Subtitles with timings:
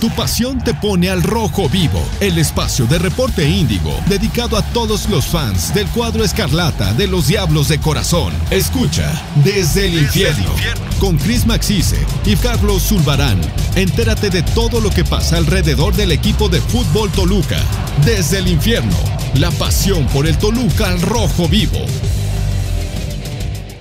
[0.00, 5.08] Tu pasión te pone al rojo vivo, el espacio de reporte índigo dedicado a todos
[5.08, 8.32] los fans del cuadro escarlata de los Diablos de Corazón.
[8.52, 9.10] Escucha
[9.42, 10.52] desde el infierno
[11.00, 13.40] con Chris Maxice y Carlos Zulbarán.
[13.74, 17.58] Entérate de todo lo que pasa alrededor del equipo de fútbol Toluca.
[18.04, 18.96] Desde el infierno,
[19.34, 21.84] la pasión por el Toluca al rojo vivo.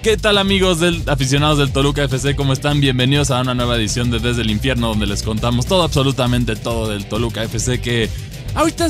[0.07, 2.33] ¿Qué tal amigos del, aficionados del Toluca FC?
[2.37, 2.79] ¿Cómo están?
[2.79, 6.87] Bienvenidos a una nueva edición de Desde el Infierno donde les contamos todo, absolutamente todo
[6.87, 8.09] del Toluca FC que
[8.55, 8.87] ahorita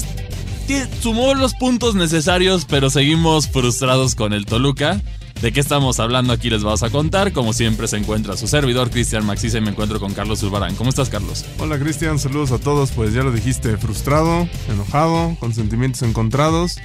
[1.01, 5.01] sumó los puntos necesarios pero seguimos frustrados con el Toluca.
[5.41, 6.33] ¿De qué estamos hablando?
[6.33, 7.33] Aquí les vamos a contar.
[7.33, 10.75] Como siempre se encuentra su servidor Cristian Maxis y me encuentro con Carlos Zulbarán.
[10.75, 11.45] ¿Cómo estás Carlos?
[11.57, 12.91] Hola Cristian, saludos a todos.
[12.91, 16.77] Pues ya lo dijiste, frustrado, enojado, con sentimientos encontrados.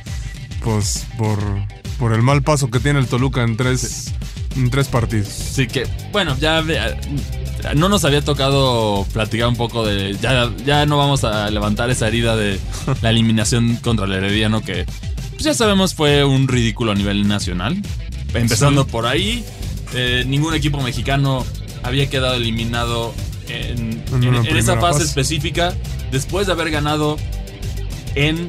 [0.62, 1.38] Pues por
[2.02, 4.12] por el mal paso que tiene el Toluca en tres,
[4.56, 5.28] en tres partidos.
[5.28, 6.96] Sí que, bueno, ya eh,
[7.76, 10.16] no nos había tocado platicar un poco de.
[10.20, 12.58] Ya, ya no vamos a levantar esa herida de
[13.02, 14.84] la eliminación contra el Herediano, que
[15.30, 17.80] pues ya sabemos fue un ridículo a nivel nacional.
[18.34, 19.44] Empezando por ahí,
[19.94, 21.46] eh, ningún equipo mexicano
[21.84, 23.14] había quedado eliminado
[23.46, 24.02] en,
[24.56, 25.72] esa fase, específica
[26.10, 27.16] después de haber ganado
[28.16, 28.48] en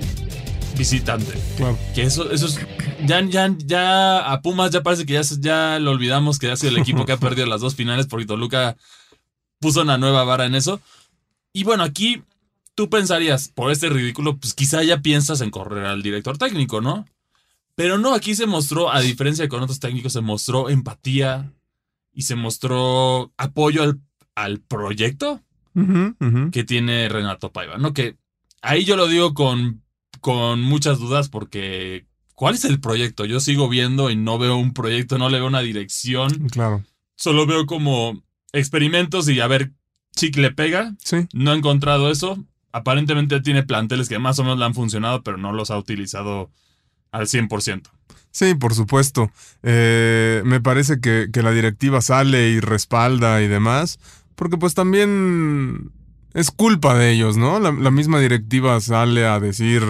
[0.77, 1.33] visitante.
[1.57, 1.77] Claro.
[1.93, 2.59] Que eso, eso es
[3.05, 6.71] ya, ya, ya a Pumas ya parece que ya, ya lo olvidamos que ha sido
[6.71, 8.77] el equipo que ha perdido las dos finales porque Toluca
[9.59, 10.81] puso una nueva vara en eso.
[11.53, 12.23] Y bueno, aquí
[12.75, 17.05] tú pensarías, por este ridículo, pues quizá ya piensas en correr al director técnico, ¿no?
[17.75, 21.51] Pero no, aquí se mostró, a diferencia de con otros técnicos, se mostró empatía
[22.13, 23.99] y se mostró apoyo al,
[24.35, 25.41] al proyecto
[26.51, 27.93] que tiene Renato Paiva, ¿no?
[27.93, 28.15] Que
[28.61, 29.82] ahí yo lo digo con,
[30.23, 33.25] con muchas dudas porque ¿cuál es el proyecto?
[33.25, 36.47] Yo sigo viendo y no veo un proyecto, no le veo una dirección.
[36.47, 36.81] Claro.
[37.15, 39.73] Solo veo como experimentos y a ver
[40.15, 40.95] si le pega.
[41.03, 41.27] Sí.
[41.33, 42.41] No he encontrado eso.
[42.71, 46.49] Aparentemente tiene planteles que más o menos le han funcionado, pero no los ha utilizado
[47.11, 47.89] al 100%.
[48.31, 49.29] Sí, por supuesto.
[49.61, 53.99] Eh, me parece que, que la directiva sale y respalda y demás,
[54.35, 55.91] porque pues también
[56.33, 57.59] es culpa de ellos, ¿no?
[57.59, 59.83] La, misma directiva sale a decir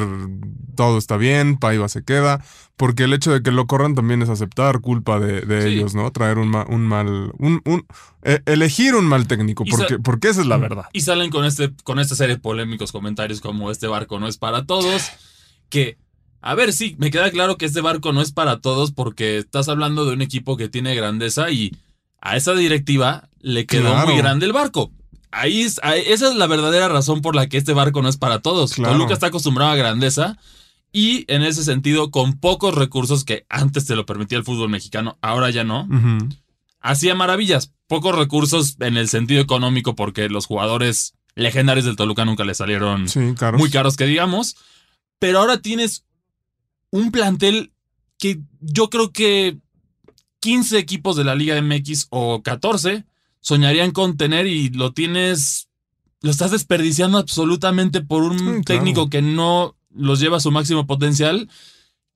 [0.76, 2.44] todo está bien, Paiva se queda,
[2.76, 6.12] porque el hecho de que lo corran también es aceptar culpa de, ellos, ¿no?
[6.12, 7.86] Traer un, un mal, un, un
[8.24, 10.86] e, elegir un mal técnico, porque, porque esa es la verdad.
[10.92, 14.38] Y salen con, este, con esta serie de polémicos comentarios como este barco no es
[14.38, 15.12] para todos,
[15.70, 15.98] que...
[16.46, 19.70] A ver, sí, me queda claro que este barco no es para todos porque estás
[19.70, 21.72] hablando de un equipo que tiene grandeza y
[22.20, 24.92] a esa directiva le quedó muy grande el barco
[25.34, 28.74] ahí, esa es la verdadera razón por la que este barco no es para todos.
[28.74, 28.94] Claro.
[28.94, 30.38] Toluca está acostumbrado a grandeza
[30.96, 35.18] y en ese sentido, con pocos recursos que antes te lo permitía el fútbol mexicano,
[35.22, 35.88] ahora ya no,
[36.80, 37.74] hacía maravillas.
[37.88, 43.08] Pocos recursos en el sentido económico porque los jugadores legendarios del Toluca nunca le salieron
[43.58, 44.56] muy caros que digamos.
[45.18, 46.06] Pero ahora tienes
[46.92, 47.72] un plantel
[48.20, 49.58] que yo creo que
[50.42, 53.04] 15 equipos de la Liga MX o 14
[53.44, 55.68] soñarían con tener y lo tienes,
[56.22, 61.50] lo estás desperdiciando absolutamente por un técnico que no los lleva a su máximo potencial,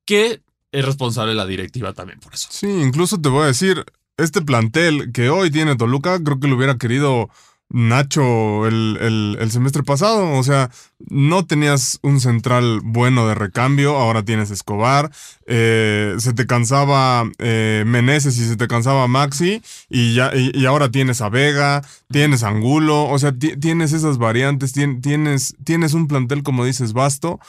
[0.06, 2.48] que es responsable la directiva también por eso.
[2.50, 6.56] Sí, incluso te voy a decir, este plantel que hoy tiene Toluca, creo que lo
[6.56, 7.30] hubiera querido
[7.70, 10.32] Nacho el, semestre pasado.
[10.38, 15.12] O sea, no tenías un central bueno de recambio, ahora tienes Escobar.
[15.48, 17.84] Eh, se te cansaba eh,
[18.26, 23.06] y se te cansaba Maxi, y, ya, y, ahora tienes a Vega, tienes Angulo.
[23.06, 27.40] O sea, tienes esas variantes, tienes, tienes un plantel, como dices, vasto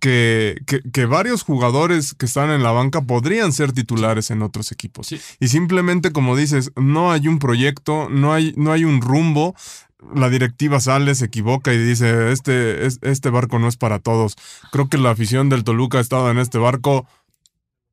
[0.00, 0.62] que,
[0.92, 5.12] que, varios jugadores que están en la banca podrían ser titulares en otros equipos.
[5.40, 9.54] Y simplemente, como dices, no hay un proyecto, no hay, no hay un rumbo.
[10.14, 14.36] La directiva sale, se equivoca y dice, este, este barco no es para todos.
[14.70, 17.06] Creo que la afición del Toluca ha estado en este barco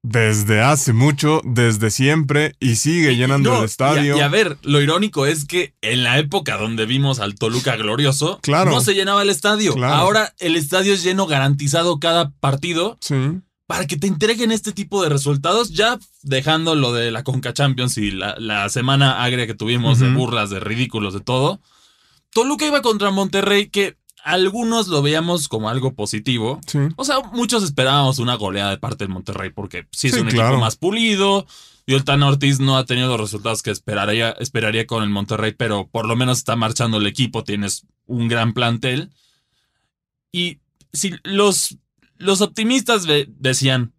[0.02, 4.18] desde hace mucho, desde siempre, y sigue llenando el estadio.
[4.18, 8.40] Y a, ver, lo irónico es que en la época donde vimos al Toluca glorioso,
[8.48, 9.76] no se llenaba el estadio.
[9.84, 12.98] Ahora el estadio es lleno garantizado cada partido.
[13.68, 18.00] Para que te entreguen este tipo de resultados, ya dejando lo de la Conca Champions
[18.00, 21.60] y la, semana agria que tuvimos de burlas, de ridículos, de todo.
[22.32, 26.60] Toluca iba contra Monterrey, que algunos lo veíamos como algo positivo.
[26.96, 30.58] O sea, muchos esperábamos una goleada de parte del Monterrey porque sí es un equipo
[30.58, 31.46] más pulido.
[31.86, 35.56] Y el Tan Ortiz no ha tenido los resultados que esperaría, esperaría con el Monterrey,
[35.58, 39.10] pero por lo menos está marchando el equipo, tienes un gran plantel.
[40.32, 40.60] Y
[40.94, 41.78] si los,
[42.18, 43.94] los optimistas decían,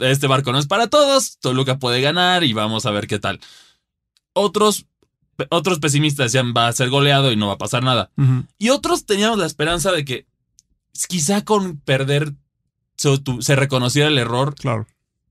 [0.00, 3.40] este barco no es para todos, Toluca puede ganar y vamos a ver qué tal.
[4.32, 4.86] Otros
[5.50, 8.10] otros pesimistas decían va a ser goleado y no va a pasar nada.
[8.58, 10.26] Y otros teníamos la esperanza de que
[11.08, 12.32] quizá con perder
[12.96, 14.86] se, reconociera el error Claro.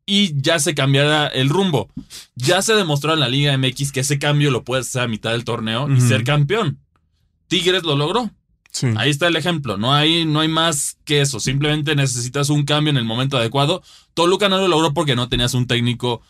[0.06, 1.89] y ya se cambiara el rumbo.
[2.36, 5.31] Ya se demostró en la Liga MX que ese cambio lo puedes hacer a mitad
[5.31, 6.80] del torneo y ser campeón.
[7.48, 8.31] Tigres lo logró.
[8.71, 8.88] Sí.
[8.95, 9.77] Ahí está el ejemplo.
[9.77, 11.39] No hay, no hay más que eso.
[11.39, 13.81] Simplemente necesitas un cambio en el momento adecuado.
[14.13, 16.21] Toluca no lo logró porque no tenías un técnico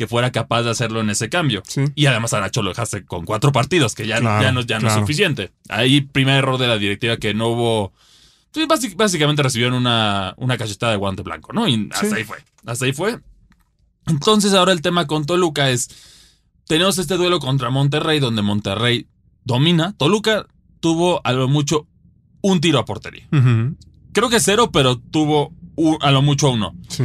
[0.00, 1.62] que fuera capaz de hacerlo en ese cambio.
[1.68, 1.82] Sí.
[1.94, 4.78] Y además a Nacho lo dejaste con cuatro partidos, que ya, Claro, ya, no, ya
[4.78, 5.50] no es suficiente.
[5.68, 7.92] Ahí primer error de la directiva que no hubo...
[8.66, 11.68] básic- básicamente recibieron una, una cachetada de guante blanco, ¿no?
[11.68, 12.14] Y hasta Sí.
[12.14, 12.38] ahí fue.
[12.64, 13.18] Hasta ahí fue.
[14.06, 15.88] Entonces ahora el tema con Toluca es...
[16.66, 19.06] Tenemos este duelo contra Monterrey, donde Monterrey
[19.44, 19.92] domina.
[19.98, 20.46] Toluca
[20.80, 21.86] tuvo a lo mucho
[22.40, 23.28] un tiro a portería.
[24.12, 26.74] Creo que cero, pero tuvo un- a lo mucho uno.
[26.88, 27.04] Sí.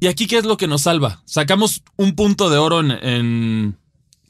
[0.00, 1.22] ¿Y aquí qué es lo que nos salva?
[1.24, 3.78] Sacamos un punto de oro en, en,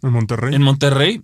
[0.03, 0.55] En Monterrey.
[0.55, 1.23] en Monterrey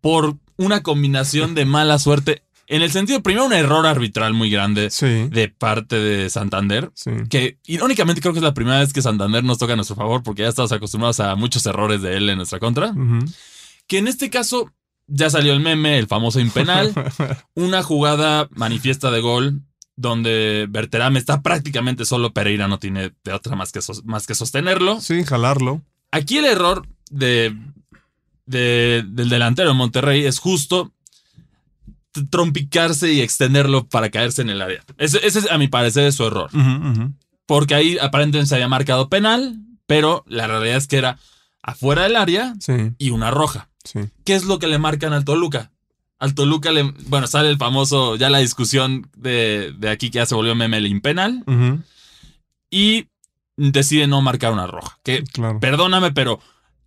[0.00, 2.42] por una combinación de mala suerte.
[2.66, 5.06] En el sentido, primero, un error arbitral muy grande Sí.
[5.28, 6.90] de parte de Santander.
[6.94, 7.10] Sí.
[7.28, 10.22] Que irónicamente creo que es la primera vez que Santander nos toca a nuestro favor
[10.22, 12.94] porque ya estamos acostumbrados a muchos errores de él en nuestra contra.
[13.88, 14.70] Que en este caso
[15.08, 16.92] ya salió el meme, el famoso impenal.
[17.54, 19.62] una jugada manifiesta de gol
[20.00, 25.00] donde Berterame está prácticamente solo, Pereira no tiene de otra más que, más que sostenerlo.
[25.00, 25.82] Sí, jalarlo.
[26.10, 27.54] Aquí el error de,
[28.46, 30.92] de- del delantero en Monterrey es justo
[32.30, 34.82] trompicarse y extenderlo para caerse en el área.
[34.98, 36.50] Ese, ese es, a mi parecer, es su error.
[37.46, 41.18] Porque ahí aparentemente se había marcado penal, pero la realidad es que era
[41.62, 43.68] afuera del área Sí, y una roja.
[43.84, 44.00] sí.
[44.24, 45.70] ¿Qué es lo que le marcan al Toluca?
[46.20, 50.26] Al Toluca le, bueno, sale el famoso, ya la discusión de, de aquí que ya
[50.26, 51.42] se volvió meme el impenal
[52.70, 53.06] y
[53.56, 54.98] decide no marcar una roja.
[55.02, 55.58] Que, Claro.
[55.60, 56.38] perdóname, pero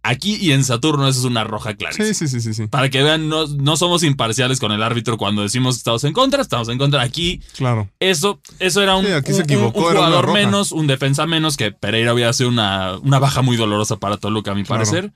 [0.03, 2.05] aquí y en Saturno eso es una roja clarísima.
[2.07, 2.67] Sí, sí, sí, sí, sí.
[2.67, 6.13] Para que vean, no, no somos imparciales con el árbitro cuando decimos que estamos en
[6.13, 7.01] contra, estamos en contra.
[7.01, 7.89] Aquí, Claro.
[7.99, 12.33] eso, eso era un, Sí, se equivocó, jugador menos, un defensa menos, que Pereira hubiera
[12.33, 14.83] sido una, una baja muy dolorosa para Toluca, a mi Claro.
[14.83, 15.11] parecer.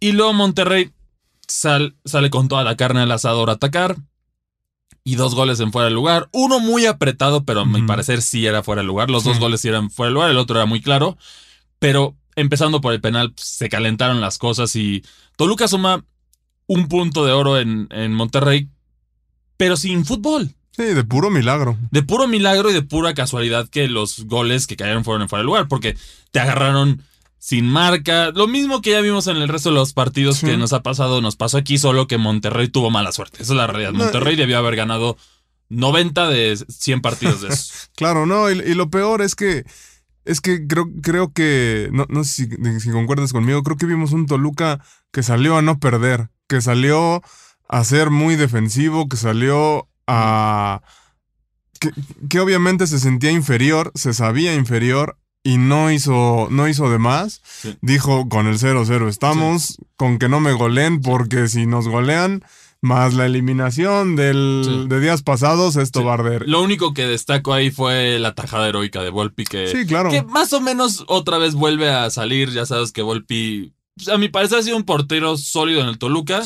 [0.00, 0.90] Y luego Monterrey
[1.48, 3.96] sal- sale con toda la carne al asador a atacar.
[5.04, 6.28] Y dos goles en fuera de lugar.
[6.32, 9.08] Uno muy apretado, pero a mi parecer sí era fuera de lugar.
[9.10, 9.30] Los Sí.
[9.30, 11.16] dos goles sí eran fuera de lugar, el otro era muy claro.
[11.78, 15.02] Pero empezando por el penal, pues, se calentaron las cosas y
[15.36, 16.04] Toluca suma
[16.66, 18.68] un punto de oro en, en Monterrey,
[19.56, 20.50] pero sin fútbol.
[20.72, 21.78] Sí, de puro milagro.
[21.90, 25.40] De puro milagro y de pura casualidad que los goles que cayeron fueron en fuera
[25.40, 25.96] de lugar, porque
[26.32, 27.02] te agarraron
[27.38, 28.30] sin marca.
[28.30, 30.46] Lo mismo que ya vimos en el resto de los partidos Sí.
[30.46, 33.42] que nos ha pasado, nos pasó aquí, solo que Monterrey tuvo mala suerte.
[33.42, 33.92] Esa es la realidad.
[33.92, 35.16] Monterrey debió haber ganado
[35.68, 37.90] 90 de 100 partidos de esos.
[37.96, 39.64] Claro, no, y, y lo peor es que
[40.24, 44.12] es que creo, creo que, no, no sé si, si concuerdas conmigo, creo que vimos
[44.12, 47.22] un Toluca que salió a no perder, que salió
[47.66, 50.82] a ser muy defensivo, que salió a...
[51.80, 51.90] que,
[52.28, 55.16] que obviamente se sentía inferior, se sabía inferior
[55.48, 57.40] y no hizo, no hizo de más.
[57.44, 57.74] Sí.
[57.80, 62.44] Dijo, con el 0-0 estamos, con que no me goleen, porque si nos golean,
[62.82, 64.84] más la eliminación del, Sí.
[64.88, 66.46] de días pasados, esto va a arder.
[66.46, 70.10] Lo único que destaco ahí fue la tajada heroica de Volpi, que, Sí, claro.
[70.10, 72.50] que más o menos otra vez vuelve a salir.
[72.50, 75.96] Ya sabes que Volpi, pues, a mi parecer, ha sido un portero sólido en el
[75.98, 76.42] Toluca.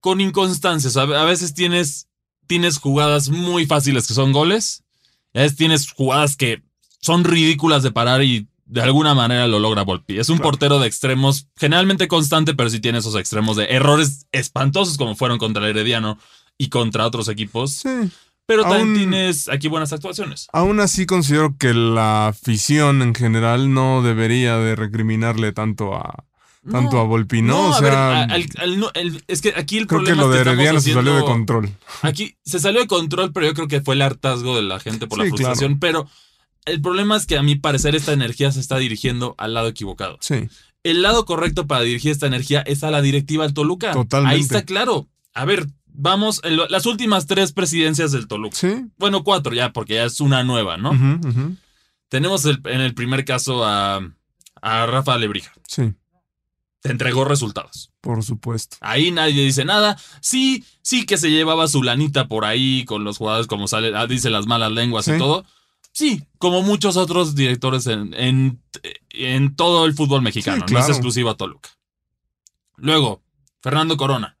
[0.00, 0.96] Con inconstancias.
[0.98, 2.06] A, veces tienes,
[2.46, 4.84] tienes jugadas muy fáciles que son goles.
[5.34, 6.62] A veces tienes jugadas que
[7.00, 10.18] son ridículas de parar y de alguna manera lo logra Volpi.
[10.18, 10.50] Es un Claro.
[10.50, 15.38] portero de extremos, generalmente constante, pero sí tiene esos extremos de errores espantosos como fueron
[15.38, 16.18] contra el Herediano
[16.58, 17.72] y contra otros equipos.
[17.74, 17.88] Sí.
[18.46, 20.46] Pero también Aún- tienes aquí buenas actuaciones.
[20.52, 26.24] Aún así considero que la afición en general no debería de recriminarle tanto a
[26.70, 27.02] tanto No.
[27.02, 27.52] a Volpi, ¿no?
[27.52, 30.02] No, o a ver, sea, a- al- al- no, el- es que aquí el creo
[30.02, 31.70] que lo es de que Herediano se salió de control.
[32.02, 35.06] Aquí se salió de control, pero yo creo que fue el hartazgo de la gente
[35.06, 35.78] por la frustración.
[35.78, 36.08] Pero
[36.66, 40.18] el problema es que a mi parecer esta energía se está dirigiendo al lado equivocado.
[40.20, 40.48] Sí,
[40.84, 43.92] El lado correcto para dirigir esta energía es a la directiva del Toluca.
[43.92, 44.34] Totalmente.
[44.36, 45.08] Ahí está claro.
[45.34, 48.56] A ver, vamos, las últimas tres presidencias del Toluca.
[48.56, 48.84] sí.
[48.98, 50.92] Bueno, cuatro ya, porque ya es una nueva, ¿no?
[52.08, 54.00] Tenemos el- en el primer caso a,
[54.62, 55.52] a Rafa Lebrija.
[55.66, 55.92] Sí,
[56.80, 57.90] Te entregó resultados.
[58.00, 58.76] por supuesto.
[58.80, 59.98] Ahí nadie dice nada.
[60.20, 64.06] Sí, sí que se llevaba su lanita por ahí con los jugadores, como sale, ah,
[64.06, 65.44] dice las malas lenguas y todo.
[65.96, 68.60] Sí, como muchos otros directores en, en,
[69.08, 70.66] en todo el fútbol mexicano.
[70.68, 70.92] Sí, No es claro.
[70.92, 71.70] exclusivo a Toluca.
[72.76, 73.22] Luego,
[73.62, 74.36] Fernando Corona.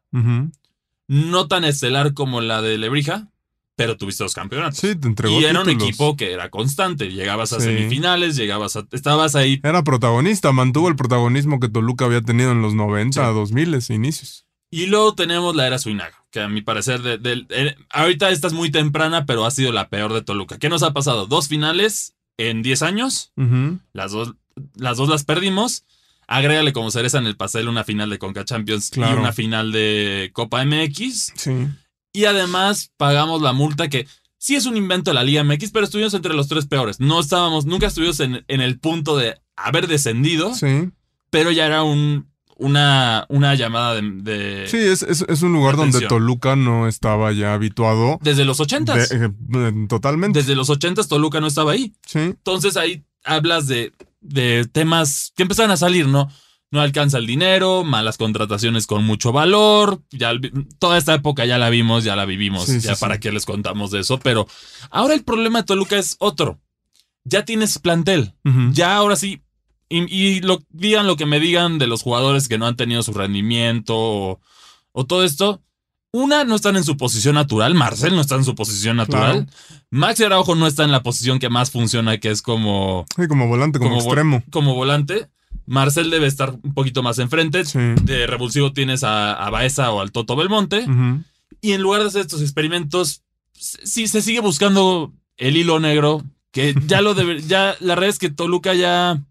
[1.08, 3.28] No tan estelar como la de Lebrija,
[3.74, 4.78] pero tuviste dos campeonatos.
[4.80, 7.10] Sí, te entregó y era un equipo que era constante.
[7.10, 7.66] Llegabas a Sí.
[7.68, 8.86] semifinales, llegabas a.
[8.92, 9.58] Estabas ahí.
[9.62, 13.34] Era protagonista, mantuvo el protagonismo que Toluca había tenido en los 90, Sí.
[13.34, 14.46] 2000, inicios.
[14.70, 18.48] Y luego tenemos la era Suinaga, que a mi parecer, de, de- eh, ahorita esta
[18.48, 20.58] es muy temprana, pero ha sido la peor de Toluca.
[20.58, 21.26] ¿Qué nos ha pasado?
[21.26, 23.32] Dos finales en 10 años,
[23.92, 24.34] las dos,
[24.74, 25.84] las dos las perdimos.
[26.28, 30.30] Agrégale como cereza en el pastel una final de Conca Champions y una final de
[30.34, 31.32] Copa MX.
[31.36, 31.68] Sí.
[32.12, 35.84] Y además pagamos la multa que sí es un invento de la Liga MX, pero
[35.84, 36.98] estuvimos entre los tres peores.
[36.98, 40.90] No estábamos, nunca estuvimos en, en el punto de haber descendido, Sí.
[41.30, 45.76] pero ya era un, una, una llamada de, de- Sí, es, es, es un lugar
[45.76, 46.00] donde.
[46.06, 48.18] Toluca no estaba ya habituado.
[48.22, 49.08] desde los ochentas.
[49.10, 50.38] de- eh, totalmente.
[50.40, 51.92] Desde los ochentas Toluca no estaba ahí.
[52.06, 52.18] Sí.
[52.20, 56.30] Entonces ahí hablas de, de temas que empezaron a salir, ¿no?
[56.72, 60.02] No alcanza el dinero, malas contrataciones con mucho valor.
[60.10, 60.32] Ya
[60.80, 62.64] toda esta época ya la vimos, ya la vivimos.
[62.66, 63.00] Sí, ya sí.
[63.00, 64.18] para qué les contamos de eso.
[64.18, 64.48] Pero
[64.90, 66.58] ahora el problema de Toluca es otro.
[67.24, 68.34] Ya tienes plantel.
[68.72, 69.42] Ya ahora sí.
[69.88, 73.02] Y, y lo, digan lo que me digan de los jugadores que no han tenido
[73.02, 74.40] su rendimiento o,
[74.92, 75.62] o todo esto.
[76.12, 77.74] Una, no están en su posición natural.
[77.74, 79.48] Marcel no está en su posición natural.
[79.90, 83.46] Max Araujo no está en la posición que más funciona, que es como, Sí, como
[83.48, 84.42] volante, como, extremo.
[84.50, 85.28] como volante.
[85.66, 87.64] Marcel debe estar un poquito más enfrente.
[87.64, 87.78] Sí.
[88.02, 90.86] De revulsivo tienes a, a Baeza o al Toto Belmonte.
[91.60, 96.22] Y en lugar de hacer estos experimentos, sí se sigue buscando el hilo negro.
[96.50, 99.22] Que ya lo debe, ya la red es que Toluca ya,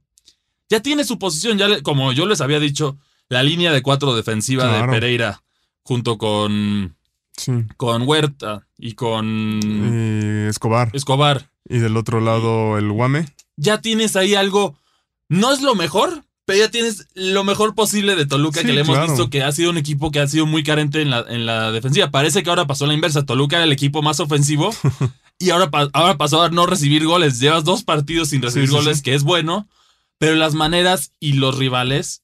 [0.69, 1.57] ya tiene su posición.
[1.57, 2.97] Ya le- como yo les había dicho,
[3.29, 4.91] la línea de cuatro defensiva Claro.
[4.91, 5.43] de Pereira
[5.83, 6.95] junto con,
[7.37, 7.51] Sí.
[7.77, 10.89] con Huerta y con Y Escobar.
[10.93, 11.49] Escobar.
[11.67, 13.25] Y del otro lado el Guame.
[13.57, 14.77] Ya tienes ahí algo.
[15.29, 18.81] No es lo mejor, pero ya tienes lo mejor posible de Toluca, Sí, que le
[18.81, 19.11] hemos claro.
[19.11, 21.71] visto que ha sido un equipo que ha sido muy carente en la, en la
[21.71, 22.11] defensiva.
[22.11, 23.25] Parece que ahora pasó la inversa.
[23.25, 24.69] Toluca era el equipo más ofensivo
[25.39, 27.39] y ahora, ahora pasó a no recibir goles.
[27.39, 29.67] Llevas dos partidos sin recibir Sí, goles, que es bueno,
[30.17, 32.23] pero las maneras y los rivales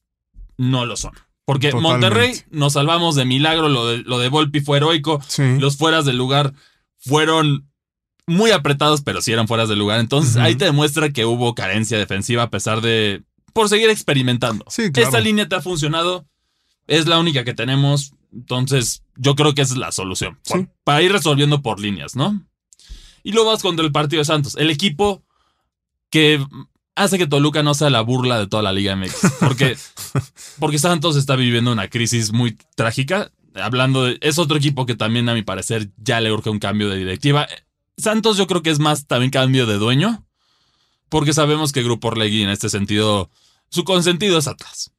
[0.56, 1.12] no lo son.
[1.44, 2.06] Porque Totalmente.
[2.06, 5.42] Monterrey nos salvamos de milagro, lo de, lo de Volpi fue heroico, Sí.
[5.58, 6.54] los fueras del lugar
[6.98, 7.68] fueron
[8.26, 9.98] muy apretados, pero sí eran fueras del lugar.
[10.00, 13.22] Entonces ahí te demuestra que hubo carencia defensiva a pesar de
[13.52, 14.64] por seguir experimentando.
[14.68, 15.08] Sí, claro.
[15.08, 16.26] Esta línea te ha funcionado,
[16.86, 20.38] es la única que tenemos, entonces yo creo que esa es la solución.
[20.44, 20.68] Sí.
[20.84, 22.46] Para ir resolviendo por líneas, ¿no?
[23.24, 25.22] Y luego vas contra el partido de Santos, el equipo
[26.08, 26.44] que
[26.94, 29.14] hace que Toluca no sea la burla de toda la Liga MX.
[29.40, 29.76] Porque,
[30.58, 33.30] porque Santos está viviendo una crisis muy trágica.
[33.54, 34.18] Hablando de.
[34.20, 37.46] Es otro equipo que también, a mi parecer, ya le urge un cambio de directiva.
[37.96, 40.24] Santos, yo creo que es más también cambio de dueño.
[41.08, 43.30] Porque sabemos que Grupo Orlegui, en este sentido,
[43.68, 44.92] su consentido es Atlas.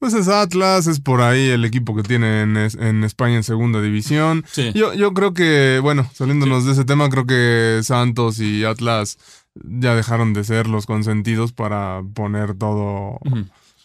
[0.00, 3.80] Pues es Atlas, es por ahí el equipo que tiene en, en España en segunda
[3.80, 4.44] división.
[4.50, 4.72] Sí.
[4.74, 9.18] Yo, yo creo que, bueno, saliéndonos de ese tema, creo que Santos y Atlas
[9.64, 13.18] ya dejaron de ser los consentidos para poner todo,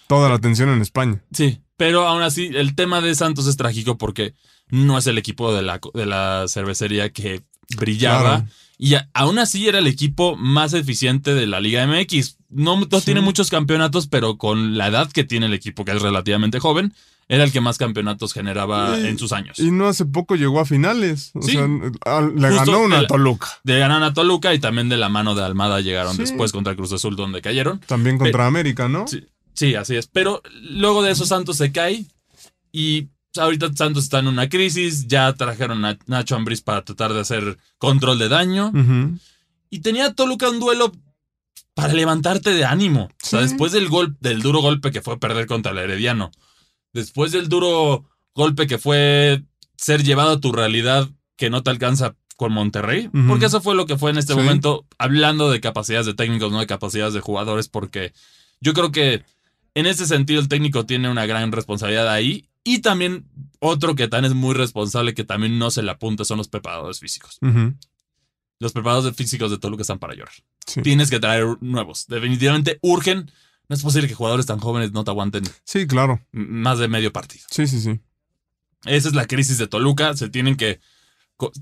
[0.07, 1.21] toda la atención en España.
[1.31, 4.33] Sí, pero aún así, el tema de Santos es trágico porque
[4.69, 7.43] no es el equipo de la, de la cervecería que
[7.77, 8.37] brillaba.
[8.39, 8.45] Claro.
[8.77, 12.37] Y a- aún así era el equipo más eficiente de la Liga MX.
[12.49, 13.05] No, no Sí.
[13.05, 16.93] tiene muchos campeonatos, pero con la edad que tiene el equipo, que es relativamente joven,
[17.27, 19.57] era el que más campeonatos generaba Y- en sus años.
[19.59, 21.31] Y no hace poco llegó a finales.
[21.33, 21.53] O Sí.
[21.53, 23.47] sea, le Justo ganó una el- Toluca.
[23.63, 26.21] De ganar a Toluca y también de la mano de Almada llegaron Sí.
[26.21, 27.79] después contra Cruz Azul, donde cayeron.
[27.79, 29.07] También contra América, ¿no?
[29.07, 30.07] Sí, sí, así es.
[30.07, 32.05] Pero luego de eso Santos se cae
[32.71, 35.07] y ahorita Santos está en una crisis.
[35.07, 38.71] Ya trajeron a Nacho Ambriz para tratar de hacer control de daño.
[39.71, 40.91] Y tenía Toluca un duelo
[41.73, 43.09] para levantarte de ánimo.
[43.21, 46.31] O sea, después del gol, del duro golpe que fue perder contra el Herediano.
[46.95, 49.43] Después del duro golpe que fue
[49.77, 53.09] ser llevado a tu realidad que no te alcanza con Monterrey.
[53.27, 54.39] Porque eso fue lo que fue en este Sí.
[54.39, 58.13] momento, hablando de capacidades de técnicos, no de capacidades de jugadores, porque
[58.61, 59.23] yo creo que
[59.73, 62.47] en ese sentido el técnico tiene una gran responsabilidad ahí.
[62.63, 63.25] Y también
[63.59, 66.99] otro que también es muy responsable, que también no se le apunta, son los preparadores
[66.99, 67.37] físicos.
[68.59, 70.33] Los preparadores físicos de Toluca están para llorar.
[70.65, 70.81] Sí.
[70.81, 72.07] Tienes que traer nuevos.
[72.07, 73.29] Definitivamente urgen.
[73.69, 76.21] No es posible que jugadores tan jóvenes no te aguanten Sí, claro.
[76.31, 77.45] más de medio partido.
[77.49, 77.99] Sí, sí, sí.
[78.85, 80.15] Esa es la crisis de Toluca.
[80.15, 80.79] Se tienen que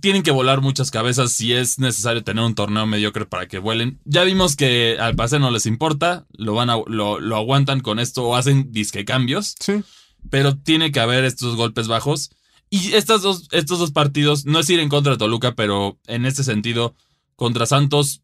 [0.02, 4.00] tienen que volar muchas cabezas si es necesario tener un torneo mediocre para que vuelen.
[4.06, 7.98] Ya vimos que al parecer no les importa, lo van a, lo, lo aguantan con
[7.98, 9.84] esto o hacen disque cambios, Sí.
[10.30, 12.30] pero tiene que haber estos golpes bajos.
[12.70, 16.28] Y estas dos, estos dos partidos, no es ir en contra de Toluca, pero en
[16.28, 16.94] este sentido,
[17.36, 18.22] contra Santos,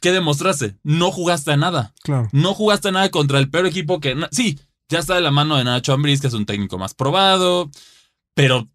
[0.00, 0.76] ¿qué demostraste?
[0.82, 1.92] No jugaste a nada.
[2.02, 2.28] Claro.
[2.32, 4.16] No jugaste nada contra el peor equipo que.
[4.30, 7.70] Sí, ya está de la mano de Nacho Ambriz, que es un técnico más probado,
[8.34, 8.68] pero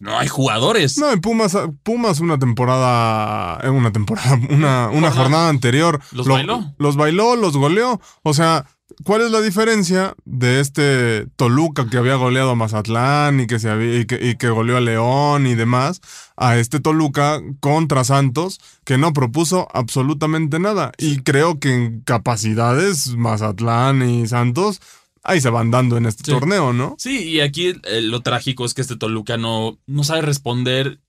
[0.00, 0.98] no hay jugadores.
[0.98, 6.00] No, en Pumas, Pumas una temporada, eh, una temporada, una, una jornada anterior.
[6.12, 6.74] ¿Los lo- bailó?
[6.78, 8.00] Los bailó, los goleó.
[8.22, 8.66] O sea,
[9.04, 13.70] ¿cuál es la diferencia de este Toluca que había goleado a Mazatlán y que, se
[13.70, 16.00] había, y que, y que goleó a León y demás,
[16.36, 20.92] a este Toluca contra Santos que no propuso absolutamente nada?
[20.98, 24.80] Y creo que en capacidades, Mazatlán y Santos,
[25.22, 26.30] ahí se van dando en este Sí.
[26.30, 26.96] torneo, ¿no?
[26.98, 31.00] Sí, y aquí eh, lo trágico es que este Toluca no, no sabe responder.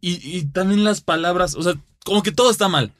[0.00, 2.92] Y, y también las palabras, o sea, como que todo está mal.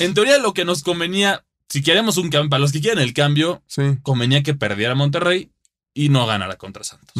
[0.00, 3.12] En teoría, lo que nos convenía, si queremos un cambio, para los que quieren el
[3.12, 3.82] cambio, Sí.
[4.02, 5.50] convenía que perdiera Monterrey
[5.94, 7.14] y no ganara contra Santos.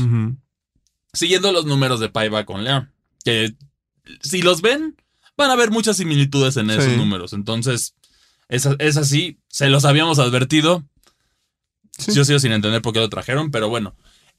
[1.13, 2.93] Siguiendo los números de Paiva con León,
[3.25, 3.55] que
[4.23, 4.97] si los ven,
[5.37, 6.97] van a ver muchas similitudes en esos Sí.
[6.97, 7.33] números.
[7.33, 7.95] Entonces,
[8.49, 10.85] es, es así, se los habíamos advertido.
[11.99, 12.13] Sí.
[12.15, 13.95] Yo sigo sin entender por qué lo trajeron, pero bueno.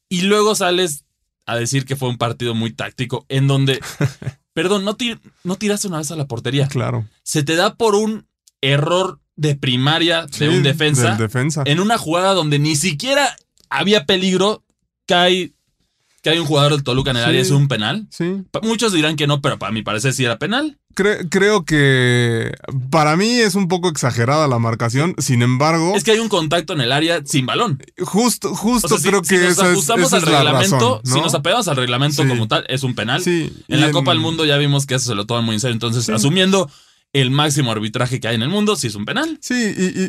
[0.07, 1.05] Y luego sales
[1.45, 3.79] a decir que fue un partido muy táctico en donde,
[4.53, 6.67] perdón, no, ti- no tiraste una vez a la portería.
[6.67, 7.07] Claro.
[7.23, 8.27] Se te da por un
[8.61, 11.63] error de primaria de un defensa defensa.
[11.65, 13.35] en una jugada donde ni siquiera
[13.69, 14.63] había peligro,
[15.07, 15.53] cae,
[16.23, 17.29] cae un jugador del Toluca en el Sí.
[17.29, 18.07] área, es un penal.
[18.11, 18.43] Sí.
[18.63, 20.77] Muchos dirán que no, pero para mi parecer sí era penal.
[20.95, 22.51] Cre- creo que
[22.89, 25.15] para mí es un poco exagerada la marcación.
[25.19, 27.81] Sin embargo, Es que hay un contacto en el área sin balón.
[27.99, 31.01] justo, O justo sea, si, creo si que nos esa es, ajustamos al reglamento, razón,
[31.05, 31.11] ¿no?
[31.15, 33.23] si nos apegamos al reglamento como tal, es un penal.
[33.23, 35.61] Sí, En la Copa del Mundo ya vimos que eso se lo toman muy en
[35.61, 35.73] serio.
[35.73, 36.69] Entonces, asumiendo
[37.13, 39.37] el máximo arbitraje que hay en el mundo, sí es un penal.
[39.41, 39.55] Sí,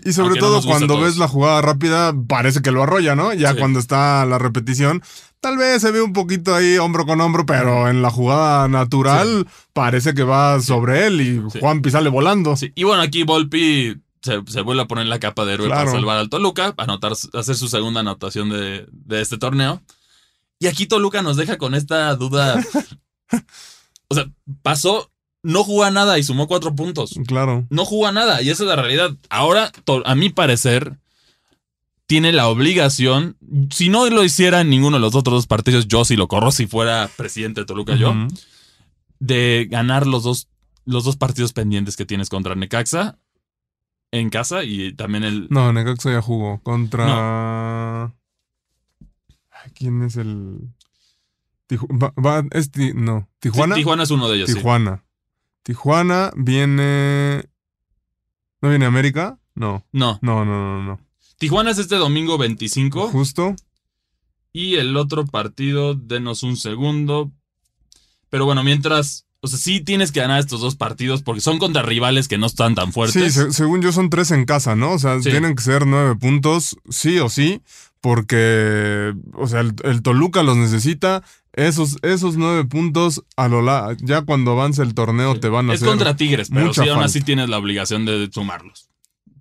[0.04, 3.32] y, sobre Aunque todo cuando ves la jugada rápida, parece que lo arrolla, ¿no?
[3.32, 3.58] Ya Sí.
[3.58, 5.02] cuando está la repetición,
[5.40, 9.46] tal vez se ve un poquito ahí hombro con hombro, pero en la jugada natural
[9.72, 11.58] parece que va sobre él y Sí.
[11.60, 12.56] Juan sale volando.
[12.56, 12.72] Sí.
[12.74, 15.86] Y bueno, aquí Volpi se, se vuelve a poner la capa de héroe Claro.
[15.86, 19.80] para salvar al Toluca, para anotar, hacer su segunda anotación de, de este torneo.
[20.58, 22.62] Y aquí Toluca nos deja con esta duda.
[24.08, 24.26] o sea,
[24.60, 25.10] pasó,
[25.42, 27.14] no jugó a nada y sumó cuatro puntos.
[27.26, 27.66] Claro.
[27.70, 29.10] No jugó a nada y esa es la realidad.
[29.28, 29.72] Ahora,
[30.04, 30.98] a mi parecer,
[32.06, 33.36] tiene la obligación,
[33.70, 36.50] si no lo hiciera en ninguno de los otros dos partidos, yo sí lo corro
[36.50, 38.14] si fuera presidente de Toluca yo,
[39.20, 40.48] de ganar los dos,
[40.84, 43.18] los dos partidos pendientes que tienes contra Necaxa
[44.12, 45.46] en casa y también el...
[45.50, 48.04] No, Necaxa ya jugó contra.
[49.52, 50.58] Ay, ¿Quién es el.
[51.68, 53.74] Tiju- va- va- es Ti- no, Tijuana.
[53.76, 54.48] Sí, Tijuana es uno de ellos.
[54.48, 54.54] sí.
[55.62, 56.30] Tijuana.
[56.36, 57.44] Viene.
[58.62, 59.38] ¿No viene América?
[59.54, 59.84] No.
[59.92, 61.00] No, No, no, no, no.
[61.38, 63.56] Tijuana es este domingo 25 Justo.
[64.52, 67.32] y el otro partido, denos un segundo.
[68.28, 71.82] Pero bueno, mientras, o sea, sí tienes que ganar estos dos partidos porque son contra
[71.82, 73.34] rivales que no están tan Sí, fuertes.
[73.34, 74.92] se- según yo son tres en casa, ¿no?
[74.92, 75.30] O sea, Sí.
[75.30, 77.62] tienen que ser nueve puntos, sí o sí,
[78.00, 81.22] porque, o sea, el, el Toluca los necesita.
[81.52, 85.74] Esos, esos nueve puntos, a lo la- ya cuando avance el torneo te van a
[85.74, 85.88] es hacer...
[85.88, 88.88] contra Tigres, pero sí, aún así tienes la obligación de sumarlos.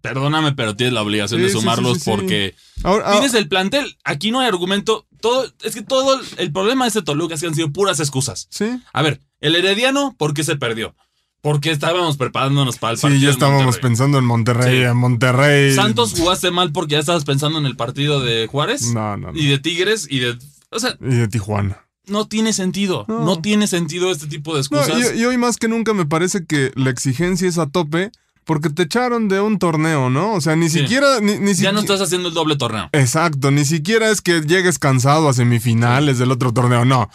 [0.02, 3.98] Perdóname, pero tienes la obligación Sí, de sumarlos porque Ahora- ah, tienes el plantel.
[4.04, 5.06] Aquí no hay argumento.
[5.22, 8.00] Todo, es que todo el- el problema de este Toluca es que han sido puras
[8.00, 8.48] excusas.
[8.50, 10.95] sí, A ver, el Herediano, ¿por qué se perdió?
[11.41, 13.21] Porque estábamos preparándonos para el sí, partido.
[13.21, 14.84] ya en estábamos pensando en Monterrey, Sí.
[14.84, 15.73] en Monterrey.
[15.73, 19.39] Santos jugaste mal porque ya estabas pensando en el partido de Juárez No, no, no.
[19.39, 20.38] y de Tigres y de.
[20.71, 21.86] O sea, Y de Tijuana.
[22.08, 23.06] no tiene sentido.
[23.08, 23.41] No, No.
[23.41, 25.15] tiene sentido este tipo de No, excusas.
[25.15, 28.12] y, y hoy más que nunca me parece que la exigencia es a tope
[28.43, 30.34] porque te echaron de un torneo, ¿no?
[30.34, 30.80] O sea, ni Sí.
[30.80, 31.19] siquiera...
[31.21, 32.89] Ni, ni ya no estás haciendo el doble torneo.
[32.93, 37.10] Exacto, ni siquiera es que llegues cansado a semifinales del otro torneo, no.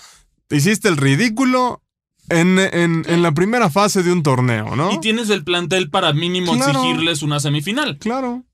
[0.50, 1.82] Hiciste el ridículo
[2.28, 4.92] en, en- en la primera fase de un torneo, ¿no?
[4.92, 6.80] Y tienes el plantel para mínimo Claro.
[6.80, 7.98] exigirles una semifinal.
[7.98, 8.44] Claro.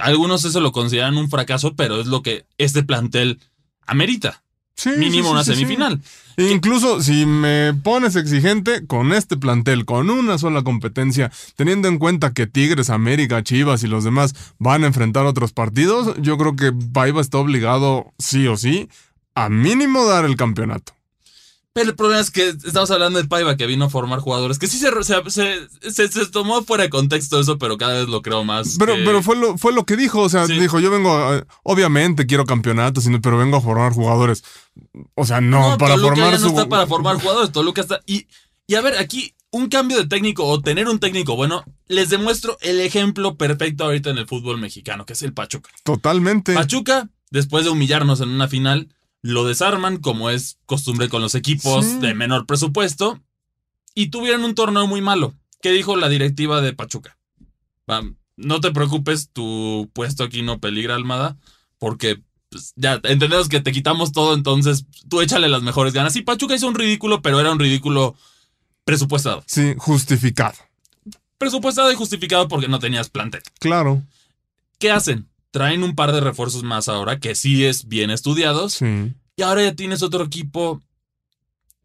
[0.00, 3.40] Algunos eso lo consideran un fracaso, pero es lo que este plantel
[3.86, 4.42] amerita.
[4.74, 6.00] Sí, Mínimo sí, sí, una semifinal.
[6.38, 11.98] E Incluso si me pones exigente con este plantel, con una sola competencia, teniendo en
[11.98, 16.56] cuenta que Tigres, América, Chivas y los demás van a enfrentar otros partidos, yo creo
[16.56, 18.88] que Paiva está obligado, sí o sí,
[19.34, 20.94] a mínimo dar el campeonato.
[21.74, 24.66] Pero el problema es que estamos hablando de Paiva que vino a formar jugadores, que
[24.66, 25.22] sí se, se,
[25.90, 28.76] se- se- tomó fuera de contexto eso, pero cada vez lo creo más.
[28.78, 30.58] Pero, que- pero fue lo, fue lo que dijo, o sea, Sí.
[30.58, 34.44] dijo, yo vengo, a- obviamente quiero campeonatos, pero vengo a formar jugadores.
[35.14, 36.48] O sea, no, para Toluca formar ya no su...
[36.48, 38.00] está para formar jugadores, Toluca está...
[38.06, 38.26] Y,
[38.66, 42.58] y a ver, aquí un cambio de técnico o tener un técnico bueno, les demuestro
[42.60, 45.70] el ejemplo perfecto ahorita en el fútbol mexicano, que es el Pachuca.
[45.84, 46.52] Totalmente.
[46.54, 48.88] Pachuca, después de humillarnos en una final,
[49.22, 51.98] lo desarman, como es costumbre con los equipos Sí.
[52.00, 53.20] de menor presupuesto,
[53.94, 55.34] y tuvieron un torneo muy malo.
[55.60, 57.16] ¿Qué dijo la directiva de Pachuca?
[58.36, 61.36] No te preocupes, tu puesto aquí no peligra, Almada,
[61.78, 66.16] porque pues, ya entendemos que te quitamos todo, entonces tú échale las mejores ganas.
[66.16, 68.16] Y Pachuca hizo un ridículo, pero era un ridículo
[68.84, 69.44] presupuestado.
[69.46, 70.54] Sí, justificado.
[71.38, 73.42] Presupuestado y justificado porque no tenías plantel.
[73.60, 74.02] Claro.
[74.78, 75.28] ¿Qué hacen?
[75.52, 78.72] Traen un par de refuerzos más ahora, que sí es bien estudiados.
[78.72, 79.14] Sí.
[79.36, 80.82] Y ahora ya tienes otro equipo.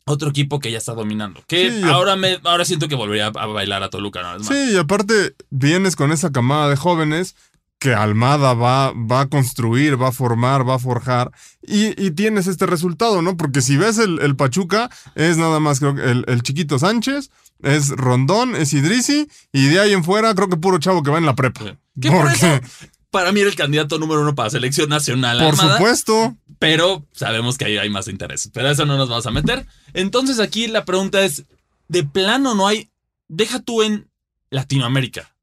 [0.06, 1.44] Otro equipo que ya está dominando.
[1.48, 4.48] Que Sí, ahora me, ahora siento que volvería a bailar a Toluca más.
[4.48, 7.36] Sí, y aparte vienes con esa camada de jóvenes
[7.80, 12.48] que Almada va, va a construir, va a formar, va a forjar, y, y tienes
[12.48, 13.38] este resultado, ¿no?
[13.38, 17.30] Porque si ves el, el Pachuca, es nada más, creo que el, el chiquito Sánchez,
[17.62, 21.20] es Rondón, es Idrisi, y de ahí en fuera creo que puro chavo que va
[21.20, 21.78] en la prepa.
[22.00, 22.48] Que por eso,
[23.18, 25.40] para mí era el candidato número uno para selección nacional.
[25.40, 28.52] por supuesto, Pero sabemos que ahí hay más interés.
[28.54, 29.66] Pero a eso no nos vamos a meter.
[29.94, 31.46] Entonces aquí la pregunta es,
[31.88, 32.92] ¿de plano no hay,
[33.28, 34.08] deja tú en
[34.52, 35.36] Latinoamérica,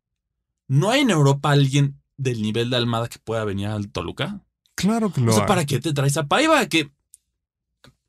[0.69, 4.41] ¿no hay en Europa alguien del nivel de Almada que pueda venir al Toluca?
[4.77, 5.49] claro que lo O sea, hay.
[5.49, 6.65] ¿para qué te traes a Paiva?
[6.69, 6.93] Que